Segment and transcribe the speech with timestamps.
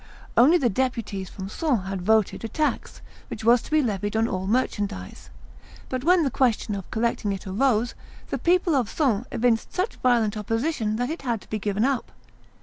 [0.35, 4.27] Only the deputies from Sens had voted a tax, which was to be levied on
[4.27, 5.29] all merchandise;
[5.89, 7.93] but, when the question of collecting it arose,
[8.31, 12.11] the people of Sens evinced such violent opposition that it had to be given up.